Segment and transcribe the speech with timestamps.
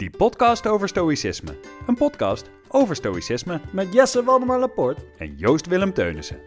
[0.00, 1.58] Die podcast over stoïcisme.
[1.86, 5.02] Een podcast over stoïcisme Met Jesse Waldemar Laporte.
[5.18, 6.40] en Joost Willem Teunissen.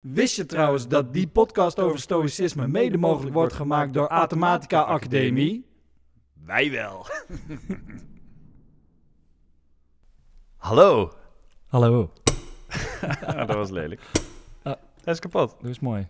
[0.00, 5.66] Wist je trouwens dat die podcast over stoïcisme mede mogelijk wordt gemaakt door Athematica Academie?
[6.44, 7.06] Wij wel.
[10.56, 11.12] Hallo.
[11.66, 12.12] Hallo,
[13.46, 14.00] dat was lelijk.
[14.62, 14.74] Ah.
[15.04, 15.56] Hij is kapot.
[15.60, 16.08] dat is mooi.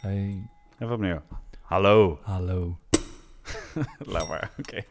[0.00, 1.20] Hey, Even opnieuw.
[1.60, 2.18] Hallo.
[2.22, 2.78] hallo.
[4.12, 4.50] Laat maar.
[4.58, 4.82] Oké.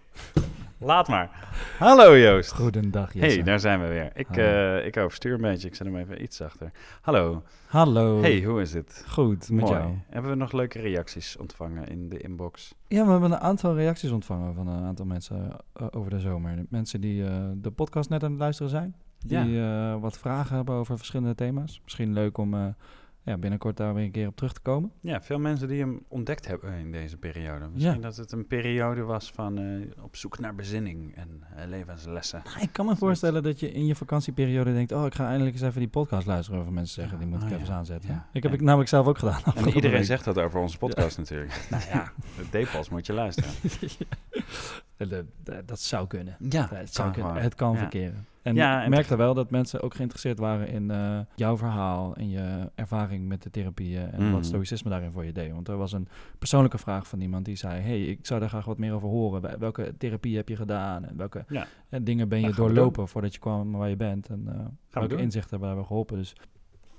[0.77, 1.49] Laat maar.
[1.77, 2.53] Hallo Joost.
[2.53, 3.35] Goedendag Jesse.
[3.35, 4.11] hey, daar zijn we weer.
[4.13, 5.67] Ik, eh, ik overstuur een beetje.
[5.67, 6.71] Ik zet hem even iets zachter.
[7.01, 7.43] Hallo.
[7.67, 8.21] Hallo.
[8.21, 9.03] Hey, hoe is het?
[9.07, 9.73] Goed, met Mooi.
[9.73, 9.93] jou.
[10.09, 12.75] Hebben we nog leuke reacties ontvangen in de inbox?
[12.87, 16.65] Ja, we hebben een aantal reacties ontvangen van een aantal mensen eh, over de zomer.
[16.69, 18.95] Mensen die eh, de podcast net aan het luisteren zijn.
[19.19, 19.61] Die
[19.99, 21.81] wat vragen hebben over verschillende thema's.
[21.83, 22.75] Misschien leuk om
[23.23, 24.91] ja, binnenkort daar weer een keer op terug te komen.
[25.01, 27.67] Ja, veel mensen die hem ontdekt hebben in deze periode.
[27.73, 32.41] Misschien dat het een periode was van eh, op zoek naar bezinning en eh, levenslessen.
[32.55, 34.91] Ah, Ik kan me voorstellen dat je in je vakantieperiode denkt...
[34.91, 37.17] oh, ik ga eindelijk eens even die podcast luisteren over mensen zeggen...
[37.19, 37.73] die moet ik Oh, even ja.
[37.73, 38.09] aanzetten.
[38.09, 38.27] Ja.
[38.33, 38.57] Ik heb Ja.
[38.57, 39.41] ik namelijk zelf ook gedaan.
[39.55, 40.05] En iedereen week.
[40.05, 41.61] zegt dat over onze podcast natuurlijk.
[41.69, 42.11] Nou ja,
[42.51, 43.49] De moet je luisteren.
[45.07, 46.35] dat, dat- dat zou kunnen.
[46.49, 47.35] Ja, het, zou kunnen.
[47.35, 47.77] het kan Ja.
[47.77, 48.25] verkeren.
[48.41, 52.15] En Ja, ik merkte wel dat mensen ook geïnteresseerd waren in eh, jouw verhaal...
[52.15, 54.11] en je ervaring met de therapieën...
[54.11, 55.51] en wat stoïcisme daarin voor je deed.
[55.51, 56.07] Want er was een
[56.39, 57.81] persoonlijke vraag van iemand die zei...
[57.81, 59.41] hey, ik zou daar graag wat meer over horen.
[59.41, 61.05] Wel- Welke therapie heb je gedaan?
[61.05, 61.67] En welke Ja.
[61.89, 64.29] eh, dingen ben je we doorlopen voordat je kwam waar je bent?
[64.29, 66.17] En eh, we welke inzichten hebben daarbij geholpen?
[66.17, 66.35] Dus,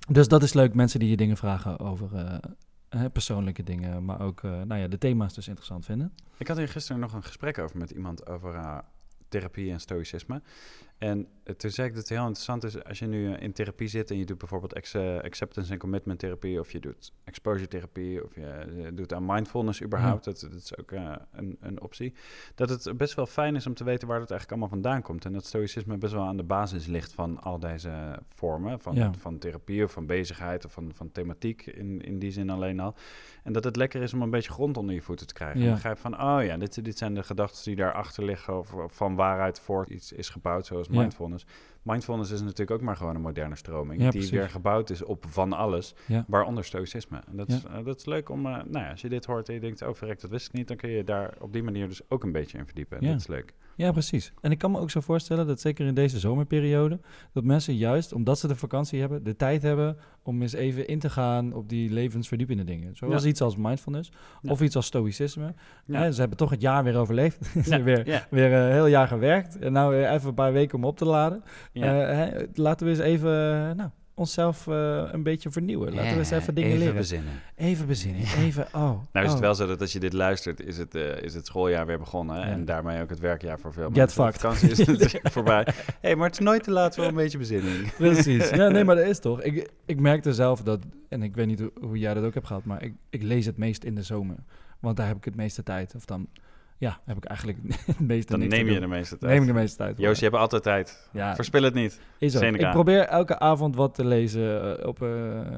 [0.09, 2.15] dus dat is leuk, mensen die je dingen vragen over...
[2.15, 2.35] eh,
[3.13, 6.13] persoonlijke dingen, maar ook eh, nou ja, de thema's dus interessant vinden.
[6.37, 8.79] Ik had hier gisteren nog een gesprek over met iemand over eh,
[9.29, 10.43] therapie en stoïcisme.
[11.01, 13.89] En toen zei ik dat het heel interessant is als je nu eh, in therapie
[13.89, 18.25] zit en je doet bijvoorbeeld eh, acceptance en commitment therapie, of je doet exposure therapie,
[18.25, 20.25] of je eh, doet aan mindfulness überhaupt.
[20.25, 22.15] Dat, dat is ook een, een optie.
[22.55, 25.25] Dat het best wel fijn is om te weten waar het eigenlijk allemaal vandaan komt.
[25.25, 29.13] En dat stoïcisme best wel aan de basis ligt van al deze vormen van, Ja.
[29.13, 32.95] van therapie of van bezigheid of van, van thematiek in, in die zin alleen al.
[33.43, 35.61] En dat het lekker is om een beetje grond onder je voeten te krijgen.
[35.61, 35.67] Ja.
[35.67, 38.59] En begrijp van, oh ja, dit, dit zijn de gedachten die daarachter liggen...
[38.59, 41.03] of of van waaruit voort iets is gebouwd, zoals Ja.
[41.83, 42.31] Mindfulness.
[42.31, 43.99] Is natuurlijk ook maar gewoon een moderne stroming...
[43.99, 44.31] Ja, die precies.
[44.31, 46.25] weer gebouwd is op van alles, Ja.
[46.29, 47.21] waaronder stoïcisme.
[47.31, 49.49] En dat, is, eh, dat is leuk om, eh, nou ja, als je dit hoort
[49.49, 49.83] en je denkt...
[49.83, 52.25] oh verrek, dat wist ik niet, dan kun je daar op die manier dus ook
[52.25, 52.99] een beetje in verdiepen.
[53.01, 53.07] En.
[53.07, 53.55] Dat is leuk.
[53.77, 54.33] Ja, precies.
[54.41, 57.01] En ik kan me ook zo voorstellen dat zeker in deze zomerperiode,
[57.33, 60.99] dat mensen juist omdat ze de vakantie hebben, de tijd hebben om eens even in
[60.99, 62.97] te gaan op die levensverdiepende dingen.
[62.97, 63.29] Zoals Ja.
[63.29, 64.13] iets als mindfulness
[64.43, 64.51] Ja.
[64.51, 65.55] of iets als stoïcisme.
[65.87, 66.11] Ja.
[66.11, 67.45] Ze hebben toch het jaar weer overleefd.
[67.65, 69.59] ze hebben weer, weer een heel jaar gewerkt.
[69.59, 71.43] En nou weer even een paar weken om op te laden.
[71.73, 72.09] Ja.
[72.09, 75.95] Eh, hè, laten we eens even eh, nou, onszelf eh, een beetje vernieuwen.
[75.95, 76.97] Laten we eens even dingen even leren.
[76.97, 77.33] bezinnen.
[77.57, 78.23] Even bezinnen.
[78.39, 79.01] Even, oh.
[79.13, 79.41] Nou is het oh.
[79.41, 82.37] wel zo dat als je dit luistert, is het, eh, is het schooljaar weer begonnen.
[82.37, 82.45] Ja.
[82.45, 84.17] En daarmee ook het werkjaar voor veel Get mensen.
[84.17, 84.41] De fucked.
[84.41, 85.67] vakantie is natuurlijk voorbij.
[86.01, 87.95] hey, maar het is nooit te laat voor een beetje bezinning.
[87.97, 88.51] Precies.
[88.51, 89.43] Ja, nee, maar dat is toch.
[89.43, 92.47] Ik, ik merkte zelf dat, en ik weet niet hoe, hoe jij dat ook hebt
[92.47, 94.37] gehad, maar ik, ik lees het meest in de zomer.
[94.81, 95.95] Want daar heb ik het meeste tijd.
[95.95, 96.29] Of dan,
[96.81, 99.33] ja, heb ik eigenlijk het meeste Dan neem je de meeste tijd.
[99.33, 99.99] Neem ik de meeste tijd.
[99.99, 101.09] Joost, je hebt altijd tijd.
[101.13, 102.01] ja, Verspil het niet.
[102.19, 102.43] is ook.
[102.43, 102.67] Seneca.
[102.67, 105.09] Ik probeer elke avond wat te lezen eh, op eh,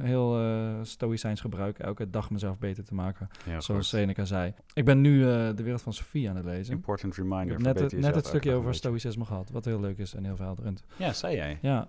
[0.02, 1.78] heel eh stoïcijns gebruik.
[1.78, 4.54] Elke dag mezelf beter te maken, Ja, zoals Seneca zei.
[4.74, 6.74] Ik ben nu eh, De Wereld van Sophie aan het lezen.
[6.74, 7.54] Important Ik reminder.
[7.54, 10.24] heb net, het- net jezelf het stukje over stoïcisme gehad, wat heel leuk is en
[10.24, 10.84] heel verhelderend.
[10.96, 11.58] Ja, zei jij.
[11.62, 11.88] Ja,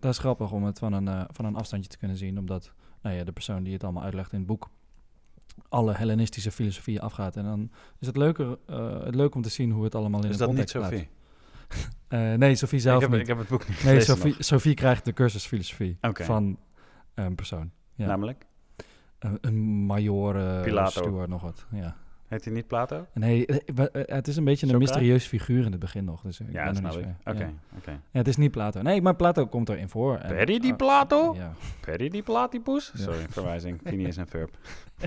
[0.00, 2.38] dat is grappig om het van een, van een afstandje te kunnen zien.
[2.38, 4.70] Omdat nou ja, de persoon die het allemaal uitlegt in het boek
[5.68, 7.36] alle Hellenistische filosofieën afgaat.
[7.36, 10.30] En dan is het, leuker, eh, het leuk om te zien hoe het allemaal in
[10.30, 11.08] Is de dat niet context Sophie?
[11.08, 11.92] staat.
[12.08, 13.20] Eh, nee, Sophie zelf ik, heb, niet.
[13.20, 14.34] ik heb het boek niet nee, Sophie.
[14.38, 16.58] Sophie krijgt de cursus filosofie van
[17.14, 17.70] een persoon.
[17.94, 18.06] Ja.
[18.06, 18.46] Namelijk?
[19.18, 21.26] Een, major uh, Pilato.
[21.26, 21.66] Nog wat.
[21.70, 21.96] Ja.
[22.28, 23.06] Heet hij niet Plato?
[23.12, 26.22] Nee, eh, we- eh, het is een beetje een mysterieus figuur in het begin nog.
[26.22, 27.28] Dus ik Ja, ben dat er snap niet ik.
[27.34, 27.50] Oké, Ja.
[27.76, 27.90] oké.
[27.90, 28.82] Ja, het is niet Plato.
[28.82, 30.16] Nee, maar Plato komt erin voor.
[30.18, 31.34] En- Perry die ah, Plato?
[31.38, 32.92] Ja, Perry die Platypus?
[32.96, 33.80] Sorry, verwijzing.
[33.84, 34.56] Phineas en Ferb.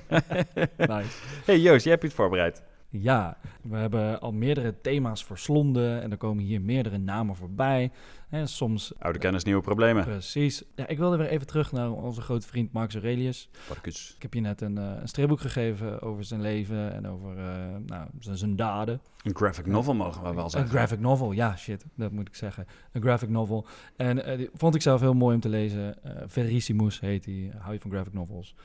[0.77, 1.17] nice.
[1.45, 2.61] hey Joost, je hebt iets voorbereid.
[2.89, 7.91] Ja, we hebben al meerdere thema's verslonden en er komen hier meerdere namen voorbij.
[8.29, 10.03] En soms Oude kennis, nieuwe problemen.
[10.03, 10.63] precies.
[10.75, 13.49] Ja, ik wilde weer even terug naar onze grote vriend Marcus Aurelius.
[13.67, 14.13] Parkus.
[14.15, 17.45] Ik heb je net een, eh, een stripboek gegeven over zijn leven en over eh,
[17.85, 19.01] nou, zijn, zijn daden.
[19.23, 20.69] Een graphic novel mogen we wel Een zeggen.
[20.69, 22.65] graphic novel, ja, shit, dat moet ik zeggen.
[22.91, 23.65] Een graphic novel.
[23.95, 25.95] En eh, die vond ik zelf heel mooi om te lezen.
[26.25, 27.51] Verissimus heet hij.
[27.57, 28.55] Hou je van graphic novels?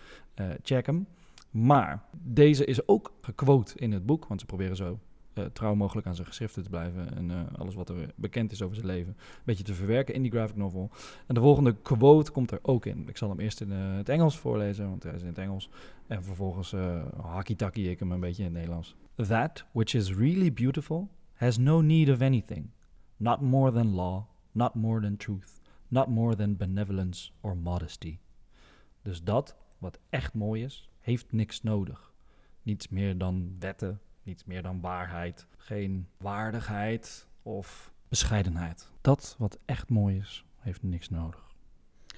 [0.63, 1.07] Check hem.
[1.53, 4.99] Maar deze is ook gequote in het boek, want ze proberen zo
[5.33, 8.63] eh, trouw mogelijk aan zijn geschriften te blijven en eh, alles wat er bekend is
[8.63, 10.91] over zijn leven een beetje te verwerken in die graphic novel.
[11.27, 13.09] En de volgende quote komt er ook in.
[13.09, 15.71] Ik zal hem eerst in eh, het Engels voorlezen, want hij is in het Engels.
[16.07, 18.97] En vervolgens uh, hakkie ik hem een beetje in het Nederlands.
[19.15, 22.71] That which is really beautiful has no need of anything.
[23.17, 28.19] Not more than law, not more than truth, not more than benevolence or modesty.
[29.03, 32.13] Dus dat wat echt mooi is, heeft niks nodig.
[32.63, 35.47] Niets meer dan wetten, niets meer dan waarheid.
[35.57, 38.91] Geen waardigheid of bescheidenheid.
[39.01, 41.51] Dat wat echt mooi is, heeft niks nodig.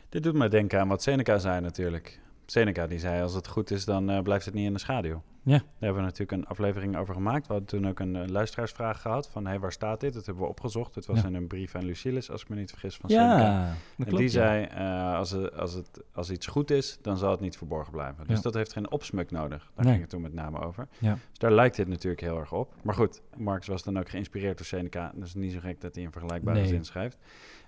[0.08, 2.20] Dit doet mij denken aan wat Seneca zei natuurlijk.
[2.46, 5.22] Seneca die zei, als het goed is, dan uh, blijft het niet in de schaduw.
[5.44, 5.58] Ja.
[5.58, 7.46] Daar hebben we natuurlijk een aflevering over gemaakt.
[7.46, 9.46] We hadden toen ook een uh, luisteraarsvraag gehad van...
[9.46, 10.14] hey, waar staat dit?
[10.14, 10.94] Dat hebben we opgezocht.
[10.94, 13.74] Het was in een brief aan Lucillus, als ik me niet vergis, van ja, Seneca.
[13.96, 17.30] Klopt, en die zei, uh, als, het, als, het, als iets goed is, dan zal
[17.30, 18.26] het niet verborgen blijven.
[18.26, 19.70] Dus dat heeft geen opsmuk nodig.
[19.74, 19.92] Daar Nee.
[19.92, 20.88] ging het toen met name over.
[20.98, 21.12] Ja.
[21.12, 22.74] Dus daar lijkt dit natuurlijk heel erg op.
[22.82, 25.12] Maar goed, Marx was dan ook geïnspireerd door Seneca.
[25.14, 26.68] Dus niet zo gek dat hij een vergelijkbare Nee.
[26.68, 27.18] zin schrijft.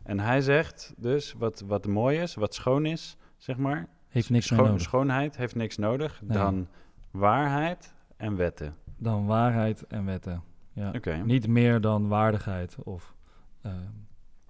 [0.02, 3.88] En hij zegt dus, wat, wat mooi is, wat schoon is, zeg maar...
[4.08, 4.80] Heeft niks nodig.
[4.80, 6.38] Schoonheid heeft niks nodig Nee.
[6.38, 6.68] dan
[7.18, 8.74] waarheid en wetten.
[8.96, 10.42] Dan waarheid en wetten.
[10.72, 10.92] Ja.
[11.24, 13.14] Niet meer dan waardigheid of
[13.60, 13.72] eh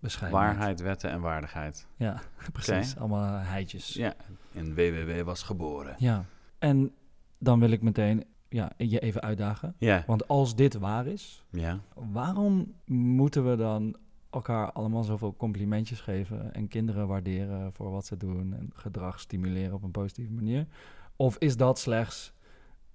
[0.00, 0.56] bescheidenheid.
[0.56, 1.86] Waarheid, wetten en waardigheid.
[1.96, 2.20] Ja,
[2.52, 2.96] precies.
[2.96, 3.94] Allemaal heidjes.
[3.94, 4.14] Ja,
[4.54, 5.94] en WWW was geboren.
[5.98, 6.24] Ja.
[6.58, 6.94] En
[7.38, 9.74] dan wil ik meteen ja, je even uitdagen.
[9.78, 11.80] Ja, Want als dit waar is, ja.
[11.94, 13.96] waarom moeten we dan
[14.30, 19.74] elkaar allemaal zoveel complimentjes geven en kinderen waarderen voor wat ze doen en gedrag stimuleren
[19.74, 20.66] op een positieve manier?
[21.16, 22.32] Of is dat slechts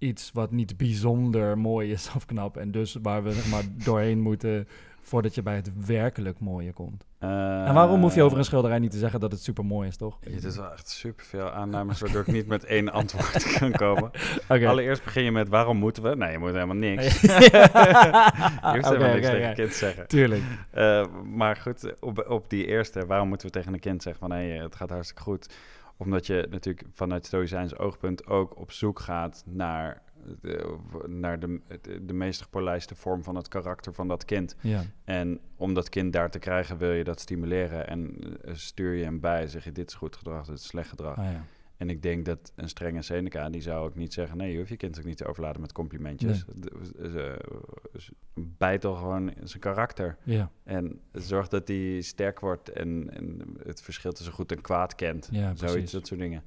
[0.01, 4.19] iets wat niet bijzonder mooi is of knap en dus waar we zeg maar doorheen
[4.19, 4.67] moeten
[5.01, 7.05] voordat je bij het werkelijk mooie komt?
[7.19, 9.97] en waarom hoef je over een schilderij niet te zeggen dat het super mooi is,
[9.97, 10.17] toch?
[10.21, 14.11] Je doet wel echt superveel aannames waardoor ik niet met één antwoord kan komen.
[14.49, 14.67] Oké.
[14.67, 16.15] Allereerst begin je met waarom moeten we?
[16.15, 17.21] Nee, je moet helemaal niks.
[17.21, 17.29] Je
[18.61, 20.07] hoeft helemaal niks oké, tegen een kind zeggen.
[20.07, 20.43] Tuurlijk.
[20.71, 24.37] Eh, maar goed, op, op die eerste, waarom moeten we tegen een kind zeggen van
[24.37, 25.49] hé, het gaat hartstikke goed?
[26.01, 30.01] Omdat je natuurlijk vanuit Stoïcijns oogpunt ook op zoek gaat naar,
[30.41, 30.77] de,
[31.07, 34.55] naar de, de, de meest gepolijste vorm van het karakter van dat kind.
[34.61, 34.83] Ja.
[35.03, 39.03] En om dat kind daar te krijgen wil je dat stimuleren en eh, stuur je
[39.03, 41.17] hem bij, zeg je dit is goed gedrag, dit is slecht gedrag.
[41.17, 41.43] Ah, ja.
[41.81, 44.37] En ik denk dat een strenge Seneca, die zou ook niet zeggen...
[44.37, 46.45] nee, je hoeft je kind ook niet te overladen met complimentjes.
[47.95, 50.17] Ze bijt al gewoon zijn karakter.
[50.23, 50.51] Ja.
[50.63, 55.29] En zorg dat hij sterk wordt en, en het verschil tussen goed en kwaad kent.
[55.31, 55.91] Ja, Zoiets, precies.
[55.91, 56.43] dat soort dingen.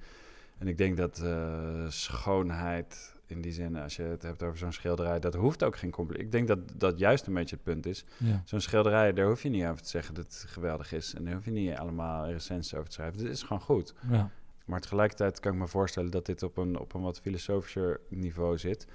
[0.58, 4.72] En ik denk dat eh, schoonheid, in die zin, als je het hebt over zo'n
[4.72, 5.20] schilderij...
[5.20, 6.26] dat hoeft ook geen compliment.
[6.26, 8.04] Ik denk dat dat juist een beetje het punt is.
[8.16, 8.42] Ja.
[8.44, 11.14] Zo'n schilderij, daar hoef je niet over te zeggen dat het geweldig is.
[11.14, 13.18] En daar hoef je niet allemaal recensies over te schrijven.
[13.18, 13.94] Dit is gewoon goed.
[14.10, 14.30] Ja.
[14.64, 18.58] Maar tegelijkertijd kan ik me voorstellen dat dit op een, op een wat filosofischer niveau
[18.58, 18.86] zit.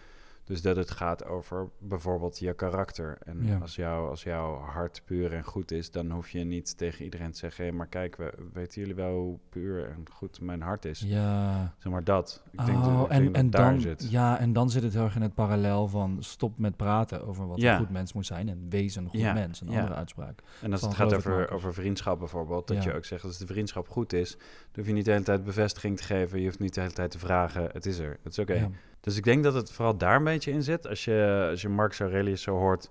[0.50, 3.18] Dus dat het gaat over bijvoorbeeld je karakter.
[3.25, 3.57] En Ja.
[3.57, 7.31] als, jou, als jouw hart puur en goed is, dan hoef je niet tegen iedereen
[7.31, 7.66] te zeggen...
[7.66, 11.00] Hé, maar kijk, we, weten jullie wel hoe puur en goed mijn hart is?
[11.07, 11.74] ja.
[11.78, 12.44] Zeg maar dat.
[12.51, 14.12] Ik denk, dat- Oh, ik en, denk en daar dan, zit.
[14.12, 17.48] ja, en dan zit het heel erg in het parallel van stop met praten over
[17.48, 17.74] wat Ja.
[17.74, 20.42] een goed mens moet zijn en wees een goed Ja, mens, een andere uitspraak.
[20.62, 23.46] En als van het gaat over, over vriendschap bijvoorbeeld, dat je ook zegt als de
[23.48, 26.60] vriendschap goed is, dan hoef je niet de hele tijd bevestiging te geven, je hoeft
[26.60, 28.54] niet de hele tijd te vragen, het is er, het is oké.
[28.54, 28.69] Ja.
[29.01, 30.88] Dus ik denk dat het vooral daar een beetje in zit.
[30.88, 32.90] Als je, als je Marcus Aurelius zo hoort.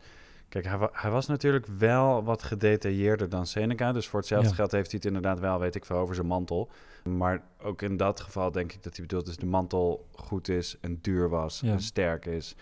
[0.49, 3.93] Kijk, hij, wa- hij was natuurlijk wel wat gedetailleerder dan Seneca.
[3.93, 4.55] Dus voor hetzelfde Ja.
[4.55, 6.71] geld heeft hij het inderdaad wel, weet ik veel, over zijn mantel.
[7.05, 9.27] Maar ook in dat geval denk ik dat hij bedoelt...
[9.27, 11.73] dus de mantel goed is en duur was Ja.
[11.73, 12.55] en sterk is.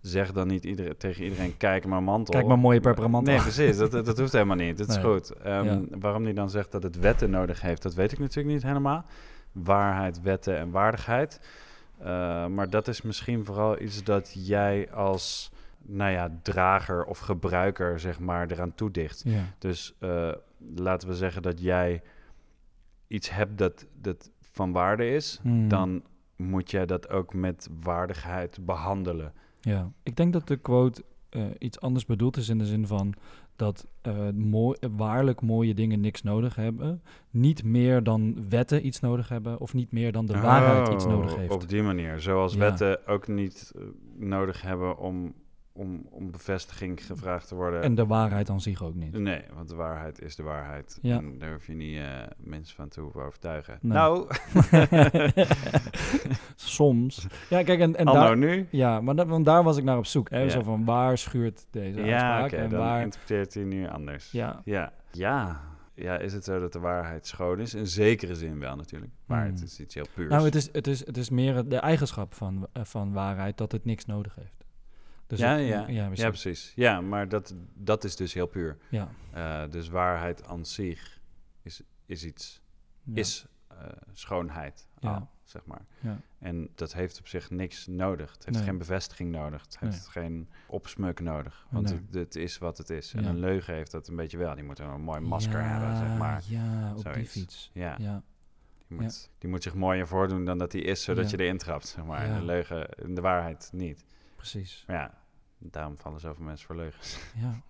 [0.00, 2.34] Zeg dan niet iedereen, tegen iedereen, kijk maar mantel.
[2.34, 3.32] Kijk maar mooie purperen mantel.
[3.32, 3.76] Nee, precies.
[3.76, 4.78] Dat, dat hoeft helemaal niet.
[4.78, 5.04] Dat is Nee.
[5.04, 5.30] goed.
[5.30, 5.80] Ehm, Ja.
[5.98, 9.04] Waarom hij dan zegt dat het wetten nodig heeft, dat weet ik natuurlijk niet helemaal.
[9.52, 11.40] Waarheid, wetten en waardigheid.
[12.02, 15.50] Uh, maar dat is misschien vooral iets dat jij als
[15.82, 19.22] nou ja, drager of gebruiker zeg maar eraan toedicht.
[19.24, 19.44] Ja.
[19.58, 20.32] Dus uh,
[20.74, 22.02] laten we zeggen dat jij
[23.06, 25.68] iets hebt dat, dat van waarde is, Hmm.
[25.68, 26.02] dan
[26.36, 29.32] moet jij dat ook met waardigheid behandelen.
[29.60, 33.14] Ja, ik denk dat de quote uh, iets anders bedoeld is in de zin van
[33.56, 37.02] dat uh, mooi, waarlijk mooie dingen niks nodig hebben.
[37.30, 41.36] Niet meer dan wetten iets nodig hebben of niet meer dan de waarheid iets nodig
[41.36, 41.50] heeft.
[41.50, 42.20] Oh, Op die manier.
[42.20, 42.58] Zoals Ja.
[42.58, 43.82] wetten ook niet uh,
[44.16, 45.34] nodig hebben om,
[45.72, 47.82] om, om bevestiging gevraagd te worden.
[47.82, 49.12] En de waarheid aan zich ook niet.
[49.18, 50.98] Nee, want de waarheid is de waarheid.
[51.02, 51.16] Ja.
[51.16, 53.78] En daar hoef je niet uh, mensen van te hoeven overtuigen.
[53.80, 53.92] Nee.
[53.92, 54.26] Nou.
[56.54, 57.26] Soms.
[57.50, 58.66] Ja, kijk, en, en daar, nu?
[58.70, 60.30] Ja, maar want daar was ik naar op zoek.
[60.30, 60.40] Hè?
[60.40, 60.48] Ja.
[60.48, 62.64] Zo van, waar schuurt deze Ja, uitspraak?
[62.64, 63.02] en dan waar...
[63.02, 64.30] interpreteert hij nu anders.
[64.30, 64.60] Ja.
[64.64, 64.92] ja.
[65.10, 65.60] Ja.
[65.94, 67.74] Ja, is het zo dat de waarheid schoon is?
[67.74, 69.12] In zekere zin wel natuurlijk.
[69.26, 69.54] Maar Hmm.
[69.54, 70.30] het is iets heel puurs.
[70.30, 73.72] Nou, het is, het is, het is meer de eigenschap van, eh, van waarheid dat
[73.72, 74.61] het niks nodig heeft.
[75.32, 76.26] Dus ja, het- ja, ja, precies.
[76.28, 76.72] precies.
[76.74, 78.78] Ja, maar dat, dat is dus heel puur.
[78.90, 81.20] Ja, Eh, dus waarheid aan zich
[81.62, 82.60] is, is iets,
[83.02, 83.76] ja, is eh,
[84.12, 85.14] schoonheid Ja.
[85.14, 85.84] al, zeg maar.
[86.00, 86.20] Ja.
[86.38, 88.32] En dat heeft op zich niks nodig.
[88.32, 88.66] Het heeft Nee.
[88.66, 89.62] geen bevestiging nodig.
[89.62, 91.66] Het heeft geen opsmuk nodig.
[91.70, 92.00] Want Nee.
[92.06, 93.12] het, het is wat het is.
[93.14, 93.28] En Ja.
[93.28, 94.54] een leugen heeft dat een beetje wel.
[94.54, 96.42] Die moet een mooi masker hebben, zeg maar.
[96.46, 97.70] Ja, op die fiets.
[97.72, 98.22] Ja, Ja,
[98.88, 101.36] Die, moet, die moet zich mooier voordoen dan dat hij is, zodat Ja.
[101.36, 102.22] je erin trapt, zeg maar.
[102.22, 102.38] En Ja.
[102.38, 104.04] de leugen, en de waarheid niet.
[104.36, 104.84] precies.
[104.86, 105.14] Maar ja,
[105.70, 107.18] daarom vallen zoveel mensen voor leugens.
[107.42, 107.62] Ja.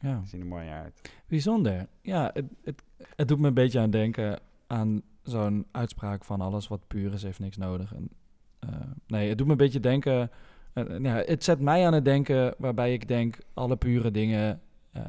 [0.00, 0.22] ja.
[0.24, 1.10] Zien er mooi uit.
[1.28, 1.86] Bijzonder.
[2.02, 2.82] Ja, het, het,
[3.16, 7.22] het doet me een beetje aan denken aan zo'n uitspraak van alles wat puur is,
[7.22, 7.94] heeft niks nodig.
[7.94, 8.08] En,
[8.58, 8.68] eh,
[9.06, 10.30] nee, het doet me een beetje denken...
[10.72, 13.38] eh, ja, het zet mij aan het denken waarbij ik denk...
[13.54, 14.60] alle pure dingen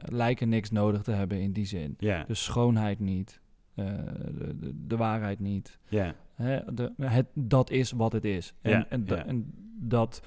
[0.06, 1.96] lijken niks nodig te hebben in die zin.
[1.98, 3.40] Ja, Dus schoonheid niet,
[3.74, 5.80] de, de, de waarheid niet.
[6.34, 8.54] Hè, de, het, dat is wat het is.
[8.62, 10.22] En, da- en dat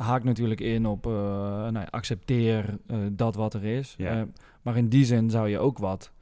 [0.00, 3.94] haakt natuurlijk in op eh, nou ja, accepteer eh, dat wat er is.
[3.98, 4.22] Eh,
[4.62, 6.12] maar in die zin zou je ook wat.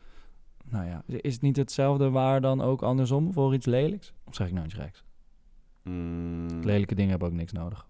[0.71, 4.13] Nou ja, is het niet hetzelfde waar dan ook andersom voor iets lelijks?
[4.25, 5.05] Of zeg ik nou iets geks?
[5.83, 7.87] Mm, Lelijke dingen hebben ook niks nodig.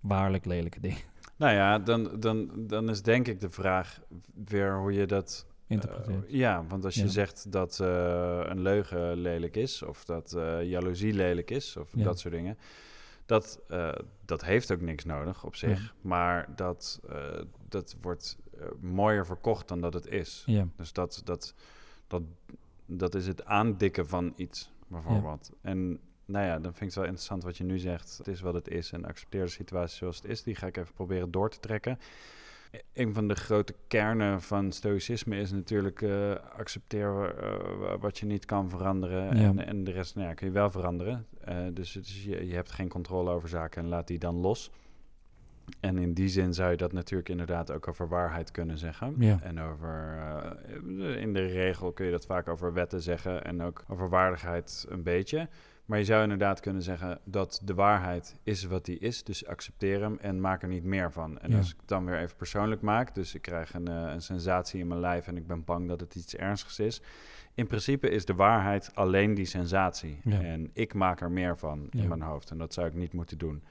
[0.00, 0.98] Waarlijk lelijke dingen.
[1.36, 4.00] Nou ja, dan, dan, dan is denk ik de vraag
[4.44, 5.46] weer hoe je dat...
[5.66, 6.24] Interpreteert.
[6.28, 7.08] ja, want als je Ja.
[7.08, 9.82] zegt dat een leugen lelijk is...
[9.82, 12.04] of dat jaloezie lelijk is, of Ja.
[12.04, 12.58] dat soort dingen...
[13.28, 13.92] Dat, eh,
[14.24, 15.94] dat heeft ook niks nodig op zich.
[16.00, 20.42] Maar dat, eh, dat wordt eh, mooier verkocht dan dat het is.
[20.46, 21.54] ja, Dus dat, dat,
[22.06, 22.22] dat,
[22.86, 25.50] dat is het aandikken van iets, bijvoorbeeld.
[25.60, 28.18] En nou ja, dan vind ik het wel interessant wat je nu zegt.
[28.18, 30.42] Het is wat het is en accepteer de situatie zoals het is.
[30.42, 31.98] Die ga ik even proberen door te trekken.
[32.92, 38.44] Een van de grote kernen van stoïcisme is natuurlijk eh, accepteer eh, wat je niet
[38.44, 39.36] kan veranderen.
[39.36, 39.42] Ja.
[39.42, 41.26] En, en de rest nou ja, kun je wel veranderen.
[41.40, 44.70] Eh, dus je, je hebt geen controle over zaken en laat die dan los.
[45.80, 49.14] En in die zin zou je dat natuurlijk inderdaad ook over waarheid kunnen zeggen.
[49.18, 49.38] Ja.
[49.42, 50.18] En over,
[51.18, 55.02] in de regel kun je dat vaak over wetten zeggen en ook over waardigheid een
[55.02, 55.48] beetje.
[55.88, 60.00] Maar je zou inderdaad kunnen zeggen dat de waarheid is wat die is, dus accepteer
[60.00, 61.38] hem en maak er niet meer van.
[61.38, 61.56] En Ja.
[61.56, 64.80] als ik het dan weer even persoonlijk maak, dus ik krijg een, eh, een sensatie
[64.80, 67.02] in mijn lijf en ik ben bang dat het iets ernstigs is.
[67.54, 70.20] In principe is de waarheid alleen die sensatie.
[70.24, 70.40] Ja.
[70.40, 72.02] En ik maak er meer van Ja.
[72.02, 73.62] in mijn hoofd en dat zou ik niet moeten doen.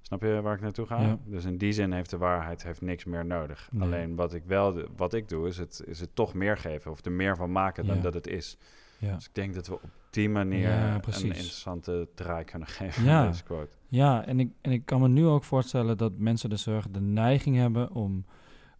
[0.00, 1.18] Snap je waar ik naartoe ga?
[1.24, 3.68] Dus in die zin heeft de waarheid heeft niks meer nodig.
[3.72, 3.82] Nee.
[3.82, 7.04] Alleen wat ik wel wat ik doe, is het, is het toch meer geven of
[7.04, 8.58] er meer van maken dan dat het is.
[8.98, 9.14] Ja.
[9.14, 13.20] Dus ik denk dat we op die manier Ja, een interessante draai kunnen geven Ja.
[13.20, 13.70] aan deze quote.
[13.88, 16.88] Ja, en ik, en ik kan me nu ook voorstellen dat mensen dus heel erg
[16.90, 18.24] de neiging hebben om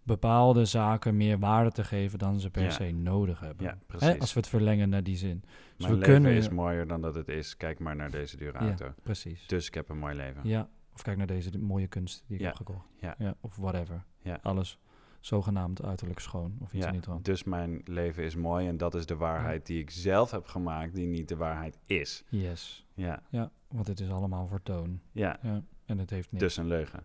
[0.02, 2.70] bepaalde zaken meer waarde te geven dan ze per Ja.
[2.70, 3.66] se nodig hebben.
[3.66, 4.20] Ja, Hè, precies.
[4.20, 5.40] als we het verlengen naar die zin.
[5.40, 7.56] Dus Mijn we leven kunnen- is mooier dan dat het is.
[7.56, 8.94] Kijk maar naar deze dure Ja, auto.
[9.02, 9.46] precies.
[9.46, 10.40] Dus ik heb een mooi leven.
[10.48, 12.86] Ja, of kijk naar deze mooie kunst die ik Ja, heb gekocht.
[13.00, 13.34] ja.
[13.40, 14.04] of whatever.
[14.22, 14.38] Ja.
[14.42, 14.78] Alles
[15.26, 17.24] zogenaamd uiterlijk schoon of iets Ja, trant.
[17.24, 20.94] dus mijn leven is mooi en dat is de waarheid die ik zelf heb gemaakt,
[20.94, 22.24] die niet de waarheid is.
[22.28, 22.86] Yes.
[22.94, 25.00] Ja, Ja, want het is allemaal voor toon.
[25.12, 25.38] ja.
[25.42, 26.44] Ja, en het heeft niks.
[26.44, 27.04] dus een leugen.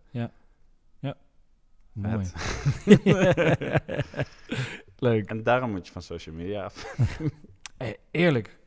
[1.93, 2.25] Mooi.
[2.25, 2.85] Vet.
[4.97, 5.29] Leuk.
[5.29, 6.95] En daarom moet je van social media af.
[7.77, 8.59] Eh, eerlijk,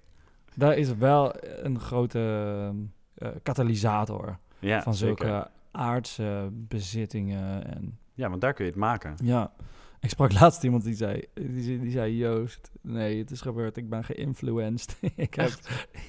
[0.54, 2.74] daar is wel een grote
[3.14, 5.50] eh, katalysator Ja, van zulke zeker.
[5.70, 7.66] aardse bezittingen.
[7.76, 9.14] En Ja, want daar kun je het maken.
[9.22, 9.52] ja,
[10.00, 13.88] ik sprak laatst iemand die zei, die, die zei Joost, nee, het is gebeurd, ik
[13.88, 14.96] ben geïnfluenced.
[15.16, 15.50] ik heb?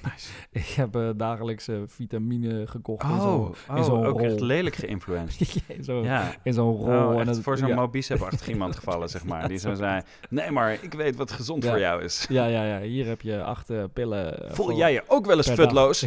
[0.02, 0.28] Nice.
[0.50, 4.46] ik heb eh, dagelijkse vitamine gekocht in Oh, zo'n oh in ook echt rol.
[4.46, 5.62] lelijk geïnfluenced.
[5.68, 6.34] in zo'n Ja.
[6.42, 6.86] in zo'n rol.
[6.86, 7.74] Oh, en echt dat- voor zo'n ja.
[7.74, 9.48] Mobicep-achtig iemand gevallen, zeg maar.
[9.48, 11.70] Die zo zei, nee, maar ik weet wat gezond Ja.
[11.70, 12.26] voor jou is.
[12.28, 14.42] Ja, ja, ja, hier heb je acht eh, pillen.
[14.48, 16.06] eh, Voel voor- jij je ook wel eens futloos?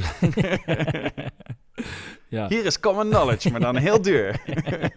[2.29, 2.47] Ja.
[2.47, 4.41] Hier is common knowledge, maar dan heel duur.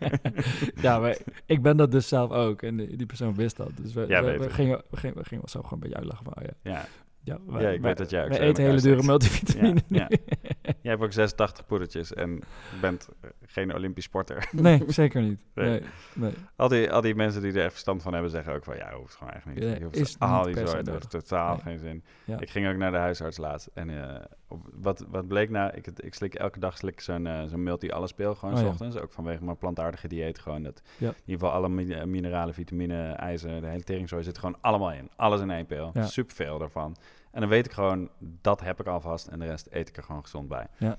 [0.82, 2.62] ja, maar ik ben dat dus zelf ook.
[2.62, 3.70] En die, persoon wist dat.
[3.74, 6.34] Dus we, Ja, we, gingen, we, gingen, we gingen zo gewoon een beetje uitlachen van,
[6.34, 6.86] ah, ja.
[7.22, 10.08] Ja, ik weet dat jij ook eten hele dure multivitamine Ja,
[10.82, 12.42] jij hebt ook 86 poedertjes en
[12.80, 14.48] bent eh, geen Olympisch sporter.
[14.52, 15.44] nee, zeker niet.
[15.54, 15.68] Nee.
[15.68, 15.82] Nee,
[16.14, 16.32] nee.
[16.56, 18.76] Al die, al die mensen die er echt verstand van hebben, zeggen ook van...
[18.76, 19.70] ja, hoeft gewoon eigenlijk niet.
[19.70, 22.04] Ja, je hoeft is al niet die dat heeft totaal geen zin.
[22.38, 23.70] Ik ging ook naar de huisarts laatst.
[23.74, 24.24] En eh,
[24.72, 25.70] wat, wat bleek nou?
[25.74, 28.68] Ik, ik slik elke dag slik ik zo'n eh, zo'n multi-allespeel gewoon Oh, s ja.
[28.68, 28.96] ochtends.
[28.96, 30.38] Ook vanwege mijn plantaardige dieet.
[30.38, 31.08] Gewoon dat, Ja.
[31.08, 34.92] In ieder geval alle mi- eh, mineralen, vitamine, ijzer, de hele teringzooi zit gewoon allemaal
[34.92, 35.10] in.
[35.16, 35.90] Alles in één pil.
[35.94, 36.06] Ja.
[36.06, 36.96] Superveel daarvan.
[37.30, 39.26] En dan weet ik gewoon, dat heb ik alvast.
[39.26, 40.66] En de rest eet ik er gewoon gezond bij.
[40.78, 40.98] Ja.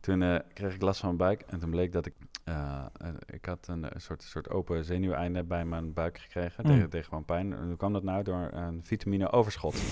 [0.00, 1.42] Toen eh, kreeg ik last van mijn buik.
[1.52, 2.14] En toen bleek dat ik...
[3.26, 6.66] ik had een, soort, soort open zenuweinde bij mijn buik gekregen.
[6.66, 6.72] Mm.
[6.74, 7.52] Tegen, tegen gewoon pijn.
[7.52, 8.22] En hoe kwam dat nou?
[8.22, 9.74] Door een vitamine overschot.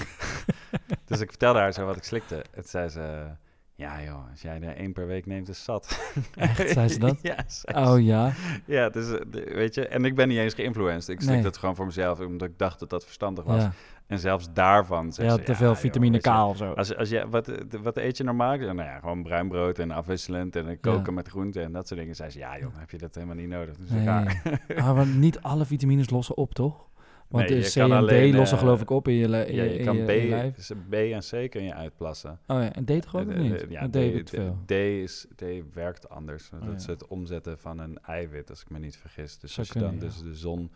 [1.08, 2.44] dus ik vertelde haar zo wat ik slikte.
[2.54, 3.26] Het zei ze...
[3.74, 6.12] Ja joh, als jij er één per week neemt, is zat.
[6.36, 7.18] Echt, zei ze dat?
[7.32, 7.90] ja, zei ze.
[7.92, 8.32] Oh ja.
[8.64, 9.20] ja dus, eh,
[9.54, 11.08] weet je, en ik ben niet eens geïnfluenced.
[11.08, 11.42] Ik slik Nee.
[11.42, 13.62] dat gewoon voor mezelf, omdat ik dacht dat dat verstandig was.
[13.62, 13.72] Ja,
[14.06, 16.72] En zelfs daarvan ze, te veel vitamine K of zo.
[16.72, 18.56] Als, als je, wat, eh, wat eet je normaal?
[18.56, 22.14] Nou ja, gewoon bruin brood en afwisselend en koken met groenten en dat soort dingen.
[22.16, 23.76] Zei ze, ja joh, heb je dat helemaal niet nodig.
[23.76, 24.04] Dus Nee.
[24.04, 24.42] raar.
[24.76, 26.87] Ah, maar niet alle vitamines lossen op, toch?
[27.28, 29.54] Want Nee, de C en alleen, D lossen eh, geloof ik op in je, in
[29.54, 30.70] Ja, je, in kan je- B, in je lijf.
[30.88, 32.30] B en C kun je uitplassen.
[32.46, 33.62] Oh ja, en D toch ook Eh, niet?
[33.64, 34.58] eh, ja, D, D D- veel.
[34.66, 35.42] D, is, D
[35.74, 36.50] werkt anders.
[36.54, 36.74] Oh, dat ja.
[36.76, 39.38] is het omzetten van een eiwit, als ik me niet vergis.
[39.38, 40.70] Dus als je dan dus de zon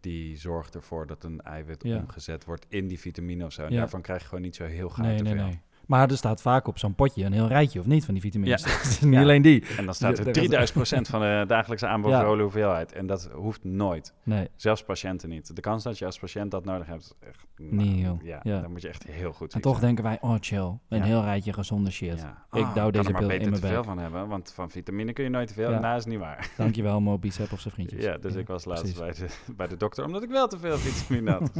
[0.00, 3.62] die zorgt ervoor dat een eiwit omgezet wordt in die vitamine of zo.
[3.62, 5.44] En daarvan krijg je gewoon niet zo heel Nee, te nee, veel.
[5.44, 5.60] nee.
[5.88, 8.64] Maar er staat vaak op zo'n potje een heel rijtje, of niet, van die vitamines.
[8.64, 8.70] Ja.
[8.76, 9.20] Het is niet Ja.
[9.20, 9.64] alleen die.
[9.78, 11.92] En dan staat Ja, er daar- 3000 procent van de dagelijkse Ja.
[11.92, 12.92] aanbevolen hoeveelheid.
[12.92, 14.12] En dat hoeft nooit.
[14.22, 15.54] Nee, Zelfs patiënten niet.
[15.56, 17.46] De kans dat je als patiënt dat nodig hebt, is echt...
[17.56, 18.22] nou, Niet, joh.
[18.22, 18.60] Ja, Ja.
[18.60, 19.84] dan moet je echt heel goed en toch zijn.
[19.86, 21.02] denken wij, oh chill, een Ja.
[21.04, 22.20] heel rijtje gezonde shit.
[22.20, 22.46] Ja.
[22.52, 23.84] Ik Ah, douw deze er maar pil beter in mijn te veel bek.
[23.84, 25.70] van hebben, want van vitamine kun je nooit te veel.
[25.70, 25.78] Ja.
[25.78, 26.50] Nou, is niet waar.
[26.56, 28.04] Dankjewel Mo Bicep of zijn vriendjes.
[28.04, 29.26] Ja, dus ik was laatst bij de,
[29.56, 31.50] bij de dokter, omdat ik wel te veel vitamine had.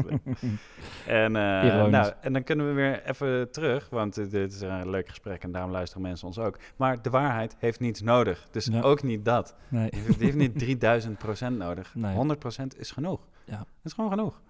[1.07, 4.91] en, eh, nou, en dan kunnen we weer even terug, want dit dit is een
[4.91, 6.59] leuk gesprek en daarom luisteren mensen ons ook.
[6.77, 8.81] Maar de waarheid heeft niets nodig, dus Ja.
[8.81, 9.55] ook niet dat.
[9.69, 9.91] Nee.
[9.91, 11.95] Die heeft, die heeft niet 3000 procent nodig.
[11.95, 12.15] Nee.
[12.15, 13.21] 100 procent is genoeg.
[13.45, 13.57] Ja.
[13.57, 14.41] Dat is gewoon genoeg.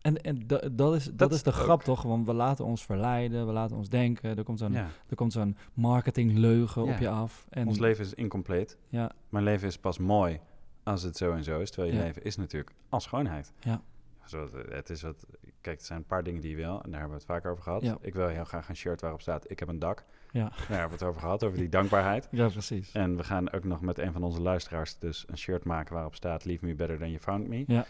[0.00, 2.02] En, en da- dat, is, dat, Dat is de het grap toch?
[2.02, 4.36] Want we laten ons verleiden, we laten ons denken.
[4.36, 4.88] Er komt zo'n, Ja.
[5.08, 6.92] er komt zo'n marketingleugen Ja.
[6.92, 7.46] op je af.
[7.50, 8.76] En, Ons leven is incompleet.
[8.88, 10.40] Ja, Mijn leven is pas mooi
[10.82, 11.70] als het zo en zo is.
[11.70, 12.04] Terwijl je Ja.
[12.04, 13.52] leven is natuurlijk als schoonheid.
[13.60, 13.80] Ja.
[14.24, 15.26] Zo, het is wat,
[15.64, 16.82] kijk, het zijn een paar dingen die je wil.
[16.82, 17.82] En daar hebben we het vaker over gehad.
[17.82, 17.98] Ja.
[18.00, 20.04] Ik wil heel graag een shirt waarop staat, ik heb een dak.
[20.30, 20.48] Ja.
[20.48, 22.28] Daar hebben we het over gehad, over die dankbaarheid.
[22.30, 22.92] ja, precies.
[22.92, 26.14] En we gaan ook nog met een van onze luisteraars dus een shirt maken waarop
[26.14, 27.64] staat, leave me better than you found me.
[27.66, 27.86] Ja.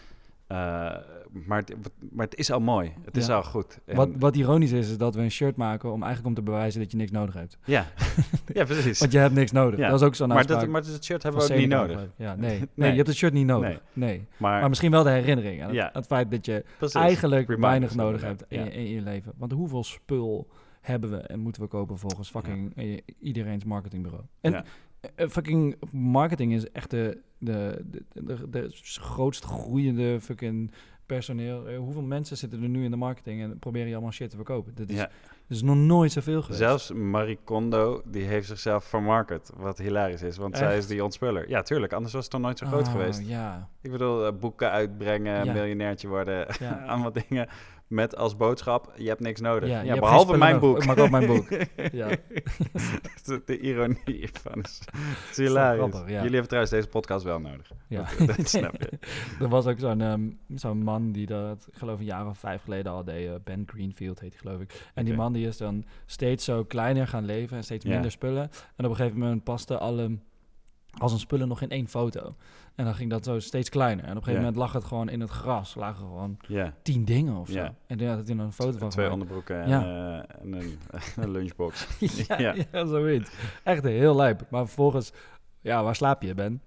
[0.54, 0.96] Eh,
[1.46, 1.74] maar, het,
[2.10, 2.92] maar het is al mooi.
[3.04, 3.34] Het is Ja.
[3.34, 3.78] al goed.
[3.86, 6.50] En- Wat, wat ironisch is, is dat we een shirt maken om eigenlijk om te
[6.50, 7.58] bewijzen dat je niks nodig hebt.
[7.64, 7.86] Ja.
[8.54, 8.98] ja, precies.
[8.98, 9.78] Want je hebt niks nodig.
[9.78, 9.88] Ja.
[9.90, 12.08] Dat is ook zo'n Maar, dat, maar het shirt hebben we ook niet nodig.
[12.16, 12.50] Ja, nee.
[12.58, 12.68] nee.
[12.74, 12.90] Nee.
[12.90, 13.68] je hebt het shirt niet nodig.
[13.68, 13.78] Nee.
[14.08, 14.26] Nee.
[14.36, 15.90] Maar, Maar misschien wel de herinnering aan het, Ja.
[15.92, 16.94] het feit dat je precies.
[16.96, 19.32] eigenlijk Reminders weinig nodig hebt in, in je leven.
[19.36, 20.48] Want hoeveel spul
[20.80, 22.74] hebben we en moeten we kopen volgens fucking
[23.20, 24.24] iedereen's marketingbureau?
[24.40, 24.64] En Ja.
[25.16, 30.70] Fucking marketing is echt de, de, de, de, grootst groeiende fucking
[31.06, 31.68] personeel.
[31.68, 34.36] Eh, hoeveel mensen zitten er nu in de marketing en proberen je allemaal shit te
[34.36, 34.74] verkopen?
[34.74, 35.10] Dat is, Ja.
[35.48, 36.58] is nog nooit zoveel geweest.
[36.60, 40.36] Zelfs Marie Kondo, die heeft zichzelf vermarket, wat hilarisch is.
[40.36, 41.48] Want zij is die ontspeller.
[41.48, 43.20] Ja, tuurlijk, anders was het toch nooit zo groot Oh, geweest.
[43.26, 45.52] Ja, Ik bedoel, eh, boeken uitbrengen, Ja.
[45.52, 46.46] miljonairtje worden,
[46.88, 47.48] allemaal dingen.
[47.94, 49.68] Met als boodschap, je hebt niks nodig.
[49.68, 50.62] Ja, behalve mijn boek.
[50.70, 50.82] nodig.
[50.82, 51.48] Ik maak ook mijn boek.
[51.92, 52.08] Ja.
[53.24, 54.80] de, de ironie hiervan is,
[55.36, 55.78] hilarisch.
[55.90, 56.14] grappig, ja.
[56.16, 57.70] Jullie hebben trouwens deze podcast wel nodig.
[57.88, 58.04] Ja.
[58.18, 58.98] Dat, dat snap je.
[59.40, 62.62] Er was ook zo'n ehm, zo'n man die dat, ik geloof een jaar of vijf
[62.62, 63.28] geleden al deed.
[63.28, 64.90] eh, ben Greenfield heet hij geloof ik.
[64.94, 68.50] En die man die is dan steeds zo kleiner gaan leven en steeds minder spullen.
[68.76, 70.18] En op een gegeven moment paste alle,
[70.98, 72.36] al zijn spullen nog in één foto.
[72.74, 74.04] En dan ging dat zo steeds kleiner.
[74.04, 75.74] En op een gegeven moment lag het gewoon in het gras.
[75.74, 76.36] Lagen gewoon
[76.82, 77.54] tien dingen of zo.
[77.54, 77.74] Ja.
[77.86, 80.78] En toen had er een foto van twee onderbroeken en, eh, en een,
[81.24, 81.86] een lunchbox.
[82.28, 82.38] ja,
[82.72, 82.84] Ja.
[82.86, 83.30] zoiets.
[83.62, 84.42] Echt heel lijp.
[84.50, 85.12] Maar vervolgens,
[85.60, 86.62] ja, waar slaap je, Ben?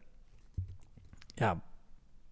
[1.35, 1.61] Ja,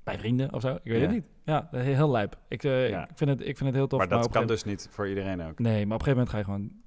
[0.03, 0.75] bij vrienden of zo.
[0.83, 1.23] Ik weet het niet.
[1.43, 2.37] Ja, heel lijp.
[2.47, 3.99] Ik, eh, ik, vind, het, ik vind het heel tof.
[3.99, 5.59] maar dat kan gegeven- dus niet voor iedereen ook.
[5.59, 6.83] Nee, maar op een gegeven moment ga je gewoon...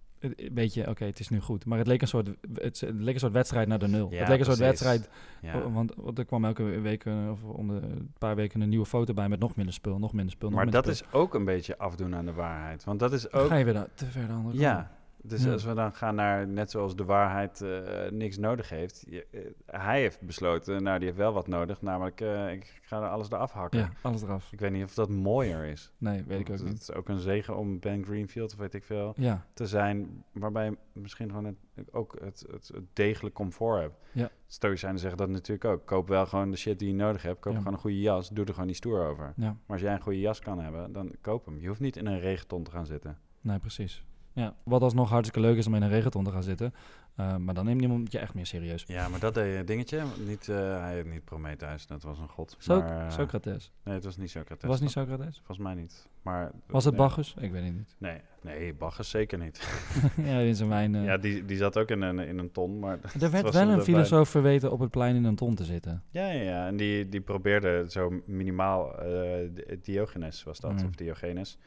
[0.53, 1.65] Weet je, oké, het is nu goed.
[1.65, 4.11] Maar het leek een soort, het, het leek een soort wedstrijd naar de nul.
[4.11, 5.09] Ja, het leek een soort wedstrijd.
[5.41, 5.71] Ja.
[5.71, 9.15] Want, want er kwam elke week of om de een paar weken een nieuwe foto
[9.15, 11.09] bij met nog minder spul, nog minder spul, nog Maar minder dat spul.
[11.09, 12.85] is ook een beetje afdoen aan de waarheid.
[12.85, 14.91] Want dat is ook ga je weer te ver de andere kant Ja.
[15.29, 15.53] Dus Ja.
[15.53, 19.05] als we dan gaan naar, net zoals de waarheid eh, niks nodig heeft.
[19.09, 19.41] je- eh,
[19.81, 23.31] hij heeft besloten, nou die heeft wel wat nodig, namelijk eh, ik ga er alles
[23.31, 23.79] eraf hakken.
[23.79, 24.53] Ja, alles eraf.
[24.53, 25.93] Ik weet niet of dat mooier is.
[25.99, 26.69] Nee, weet ik ook niet.
[26.69, 30.25] Het is ook een zegen om Ben Greenfield, of weet ik veel, Ja, te zijn,
[30.33, 33.95] waarbij je misschien gewoon het, ook het, het, het degelijk comfort hebt.
[34.13, 34.31] Ja.
[34.47, 35.87] Stoïcijnen zeggen dat natuurlijk ook.
[35.87, 37.41] Koop wel gewoon de shit die je nodig hebt.
[37.41, 37.59] Koop Ja.
[37.59, 39.33] gewoon een goede jas, doe er gewoon niet stoer over.
[39.37, 39.47] ja.
[39.47, 41.61] Maar als jij een goede jas kan hebben, dan koop hem.
[41.61, 43.19] Je hoeft niet in een regenton te gaan zitten.
[43.41, 44.05] Nee, precies.
[44.39, 46.75] Ja, wat alsnog hartstikke leuk is om in een regenton te gaan zitten.
[47.17, 48.85] Eh, maar dan neemt niemand je echt meer serieus.
[48.87, 50.03] Ja, maar dat deed je dingetje.
[50.27, 52.57] Niet, eh, hij heet niet Prometheus, dat was een god.
[52.59, 53.73] So maar, eh, Socrates.
[53.85, 54.69] Nee, het was niet Socrates.
[54.69, 55.37] Was niet Socrates?
[55.37, 56.09] Volgens mij niet.
[56.23, 57.03] Maar, Was het nee.
[57.07, 57.35] Bacchus?
[57.39, 57.95] Ik weet het niet.
[57.99, 59.69] Nee, nee, Bacchus zeker niet.
[60.25, 60.95] ja, in zijn wijn.
[60.95, 61.05] eh.
[61.05, 62.99] Ja, die, die zat ook in een, in een ton, maar...
[63.21, 66.03] er werd wel een filosoof verweten op het plein in een ton te zitten.
[66.11, 66.67] Ja, ja, ja.
[66.67, 68.99] En die, die probeerde zo minimaal...
[68.99, 70.85] eh, Di- Diogenes was dat, Mm.
[70.87, 71.59] of Diogenes.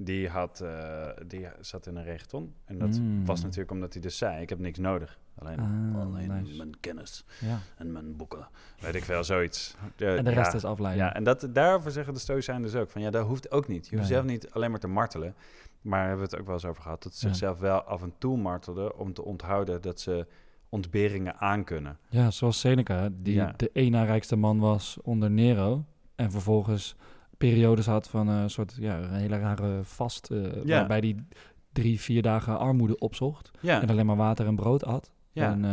[0.00, 2.54] Die, had, eh, die zat in een regenton.
[2.64, 3.24] En dat Mm.
[3.24, 4.40] was natuurlijk omdat hij dus zei...
[4.42, 5.18] Ik heb niks nodig.
[5.34, 6.56] Alleen, Ah, alleen nice.
[6.56, 7.58] mijn kennis Ja.
[7.76, 8.48] en mijn boeken.
[8.80, 9.74] Weet ik veel, zoiets.
[9.96, 11.06] En de rest is afleiding.
[11.08, 13.88] Ja, en dat, daarvoor zeggen de stoïcijnen dus ook van ja, dat hoeft ook niet.
[13.88, 14.18] Je hoeft Nee.
[14.18, 15.34] zelf niet alleen maar te martelen.
[15.80, 17.32] maar hebben we het ook wel eens over gehad, dat ze Ja.
[17.32, 20.26] zichzelf wel af en toe martelden om te onthouden dat ze
[20.68, 21.98] ontberingen aankunnen.
[22.08, 25.84] Ja, zoals Seneca, die de één na rijkste man was onder Nero.
[26.14, 26.96] En vervolgens
[27.38, 30.30] periodes had van een soort ja, een hele rare vast.
[30.30, 30.78] eh, Ja.
[30.78, 31.26] Waarbij die
[31.72, 33.50] drie, vier dagen armoede opzocht.
[33.60, 35.10] Ja, En alleen maar water en brood at.
[35.32, 35.50] ja.
[35.50, 35.70] En, eh,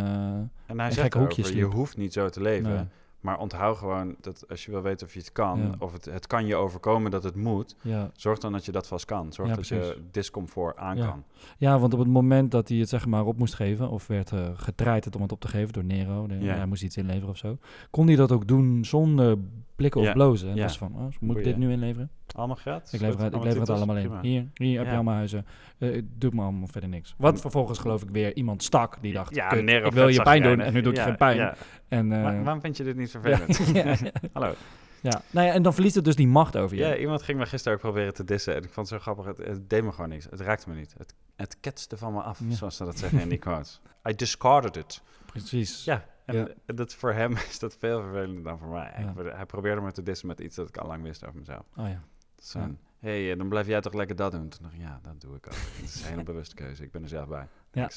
[0.65, 2.69] en hij zegt hoekjes je hoeft niet zo te leven.
[2.75, 2.85] nee,
[3.25, 5.69] Maar onthoud gewoon dat als je wil weten of je het kan, Ja.
[5.79, 8.11] of het, het kan je overkomen dat het moet, ja.
[8.15, 9.33] zorg dan dat je dat vast kan.
[9.33, 11.05] Zorg Ja, dat je discomfort aan Ja.
[11.07, 11.23] kan.
[11.57, 14.31] ja, want op het moment dat hij het zeg maar op moest geven, of werd
[14.31, 17.37] uh, getraind om het op te geven door Nero, de, hij moest iets inleveren of
[17.37, 17.57] zo,
[17.91, 19.37] kon hij dat ook doen zonder
[19.75, 20.49] blikken of blozen.
[20.49, 20.61] En Ja.
[20.61, 22.09] dat is van, oh, moet ik dit nu inleveren?
[22.35, 22.93] Allemaal gratis.
[22.93, 24.11] Ik lever, het, ik lever het allemaal in.
[24.21, 25.45] Hier, hier heb je allemaal huizen.
[25.77, 27.15] Eh doe me allemaal verder niks.
[27.17, 30.21] Wat vervolgens geloof ik weer iemand stak die dacht, ja, "Kut, Nero ik wil je
[30.21, 31.55] pijn doen en nu doe ik je geen pijn.
[31.87, 33.59] En, eh, waarom vind je dit niet vervelend?
[34.33, 34.53] Hallo.
[35.01, 35.21] Ja.
[35.31, 36.83] Nou ja, en dan verliest het dus die macht over je.
[36.83, 38.55] Ja, iemand ging me gisteren ook proberen te dissen.
[38.55, 39.25] En ik vond het zo grappig.
[39.25, 40.27] Het, het deed me gewoon niks.
[40.29, 40.95] Het raakte me niet.
[40.97, 42.55] Het, het ketste van me af, Ja.
[42.55, 43.81] zoals ze dat zeggen in die quotes.
[44.09, 45.01] I discarded it.
[45.25, 45.83] Precies.
[45.83, 46.73] Ja, en Ja.
[46.73, 48.93] dat voor hem is dat veel vervelender dan voor mij.
[48.97, 49.13] Ja.
[49.35, 51.65] Hij probeerde me te dissen met iets dat ik al lang wist over mezelf.
[51.77, 52.01] Oh ja.
[52.37, 54.49] Zo'n, hé, hey, dan blijf jij toch lekker dat doen?
[54.49, 55.53] Toen dacht ik, ja, dat doe ik ook.
[55.81, 56.83] Het is een hele bewuste keuze.
[56.83, 57.47] Ik ben er zelf bij.
[57.71, 57.89] Ja.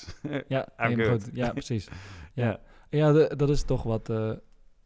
[0.48, 0.68] Ja,
[1.10, 1.28] goed.
[1.32, 1.88] Ja, precies.
[2.34, 3.12] Ja, Ja.
[3.12, 4.30] de- dat is toch wat eh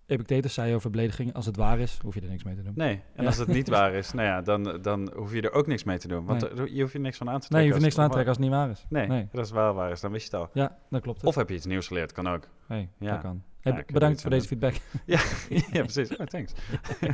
[0.06, 1.34] Epictetus zei over belediging.
[1.34, 2.72] Als het waar is, hoef je er niks mee te doen.
[2.76, 3.26] Nee, en Ja.
[3.26, 5.98] als het niet waar is, nou ja, dan, dan hoef je er ook niks mee
[5.98, 6.24] te doen.
[6.24, 6.74] Want Nee.
[6.74, 7.56] je hoeft je niks van aan te trekken.
[7.58, 8.86] Nee, je hoeft niks aan te het trekken als het niet waar is.
[8.88, 9.28] Nee, Nee.
[9.40, 10.50] als het wel waar is, dan wist je het al.
[10.62, 11.24] Ja, dat klopt.
[11.24, 12.48] Of heb je iets nieuws geleerd, kan ook.
[12.66, 13.10] hey, Ja.
[13.12, 13.42] dat kan.
[13.62, 14.74] Ja, Hey, bedankt voor deze feedback.
[15.72, 16.16] ja, precies.
[16.16, 16.52] Oh, thanks.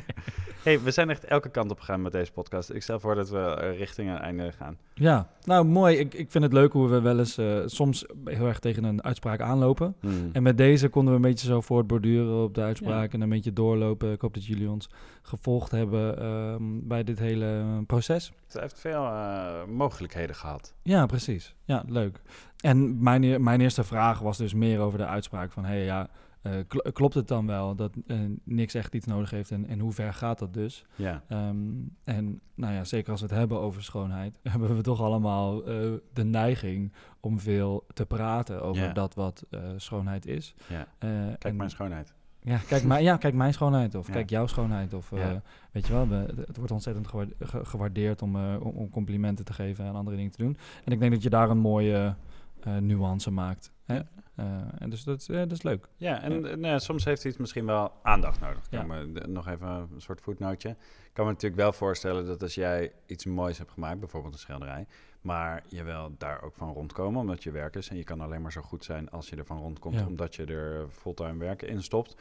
[0.64, 2.72] hey, we zijn echt elke kant op gegaan met deze podcast.
[2.72, 4.78] Ik stel voor dat we richting een einde gaan.
[4.94, 5.96] Ja, nou mooi.
[5.96, 9.04] Ik, ik vind het leuk hoe we wel eens eh, soms heel erg tegen een
[9.04, 9.94] uitspraak aanlopen.
[10.00, 10.30] Hmm.
[10.32, 13.52] En met deze konden we een beetje zo voortborduren op de uitspraak en een beetje
[13.52, 14.12] doorlopen.
[14.12, 14.90] Ik hoop dat jullie ons
[15.22, 18.32] gevolgd hebben ehm, bij dit hele proces.
[18.46, 20.74] Het heeft veel eh, mogelijkheden gehad.
[20.82, 21.56] Ja, precies.
[21.68, 22.20] Ja, leuk.
[22.60, 25.64] En mijn, mijn eerste vraag was dus meer over de uitspraak van...
[25.64, 26.08] hey, ja,
[26.42, 29.78] eh, kl- klopt het dan wel dat eh, niks echt iets nodig heeft en, en
[29.78, 30.84] hoe ver gaat dat dus?
[30.96, 31.58] Ja, Ehm,
[32.04, 34.38] en nou ja, zeker als we het hebben over schoonheid...
[34.50, 38.92] hebben we toch allemaal eh, de neiging om veel te praten over Ja.
[38.92, 40.54] dat wat schoonheid is.
[40.68, 40.86] ja.
[40.98, 42.14] Kijk en- mijn schoonheid.
[42.48, 44.12] Ja, kijk, mijn, ja, kijk mijn schoonheid of Ja.
[44.12, 44.94] kijk jouw schoonheid.
[44.94, 45.42] Of, eh, Ja.
[45.72, 49.44] Weet je wel, we, het wordt ontzettend gewaarde- ge- gewaardeerd om, eh, om, om complimenten
[49.44, 50.56] te geven en andere dingen te doen.
[50.84, 52.14] En ik denk dat je daar een mooie
[52.60, 53.72] eh, nuance maakt.
[53.84, 54.00] Hè?
[54.38, 54.44] Eh,
[54.78, 55.88] en dus dat, eh, dat is leuk.
[55.96, 56.36] Ja, en Ja.
[56.36, 58.66] eh, nou ja, soms heeft iets misschien wel aandacht nodig.
[58.70, 58.82] Ja.
[59.04, 60.68] De- nog even een soort voetnootje.
[60.68, 64.38] Ik kan me natuurlijk wel voorstellen dat als jij iets moois hebt gemaakt, bijvoorbeeld een
[64.40, 64.86] schilderij,
[65.20, 68.42] maar je wil daar ook van rondkomen, omdat je werk is en je kan alleen
[68.42, 70.06] maar zo goed zijn als je ervan rondkomt, Ja.
[70.06, 72.16] omdat je er fulltime werk in stopt.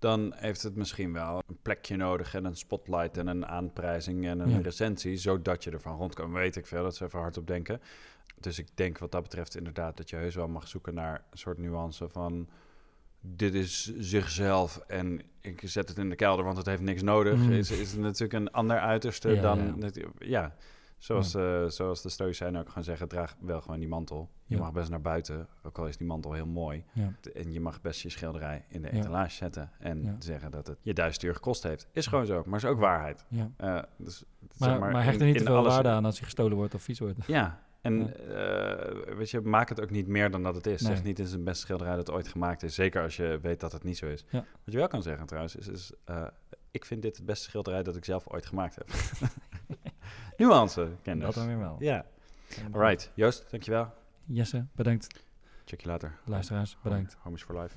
[0.00, 4.38] Dan heeft het misschien wel een plekje nodig en een spotlight en een aanprijzing en
[4.40, 4.58] een Ja.
[4.60, 6.32] recensie, zodat je ervan rondkomt.
[6.32, 7.80] Weet ik veel, dat ze even hardop denken.
[8.40, 11.38] Dus ik denk wat dat betreft inderdaad dat je heus wel mag zoeken naar een
[11.38, 12.48] soort nuance van
[13.20, 17.36] dit is zichzelf en ik zet het in de kelder, want het heeft niks nodig.
[17.38, 17.50] Mm.
[17.52, 19.82] Is, is het natuurlijk een ander uiterste Ja, dan...
[20.18, 20.54] Ja,
[21.00, 24.30] zoals, eh, zoals de stoïcijnen ook gaan zeggen, draag wel gewoon die mantel.
[24.46, 24.60] Je Ja.
[24.62, 26.84] mag best naar buiten, ook al is die mantel heel mooi.
[26.92, 27.12] Ja.
[27.34, 28.98] En je mag best je schilderij in de Ja.
[28.98, 30.16] etalage zetten en Ja.
[30.18, 31.88] zeggen dat het je duizend uur gekost heeft.
[31.92, 33.24] Is gewoon zo, maar is ook waarheid.
[33.28, 33.50] Ja.
[33.56, 34.24] Eh, dus,
[34.58, 36.24] Maar, zeg maar, hecht in- er niet in te veel alles- waarde aan als hij
[36.24, 37.18] gestolen wordt of vies wordt.
[37.26, 38.12] Ja, en Ja.
[38.12, 40.80] eh, weet je, maak het ook niet meer dan dat het is.
[40.82, 40.94] Nee.
[40.94, 42.74] Zeg niet, het is het beste schilderij dat ooit gemaakt is.
[42.74, 44.24] Zeker als je weet dat het niet zo is.
[44.30, 44.38] Ja.
[44.38, 45.92] Wat je wel kan zeggen trouwens, is, is
[46.70, 48.88] ik vind dit het beste schilderij dat ik zelf ooit gemaakt heb.
[50.40, 51.34] Nuance, kenners.
[51.34, 51.76] Dat dan weer wel.
[51.78, 52.04] Ja,
[52.72, 53.10] alright.
[53.14, 53.92] Joost, dankjewel.
[54.24, 55.06] Jesse, bedankt.
[55.64, 56.18] Check je later.
[56.24, 57.16] Luisteraars, bedankt.
[57.22, 57.74] Home is for life.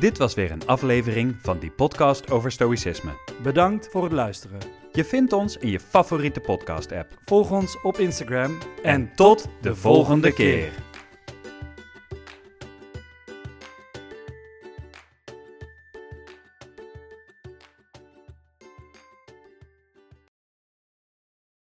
[0.00, 3.10] Dit was weer een aflevering van die podcast over stoïcisme.
[3.42, 4.58] Bedankt voor het luisteren.
[4.92, 7.18] Je vindt ons in je favoriete podcast-app.
[7.24, 10.93] Volg ons op Instagram En tot de volgende keer.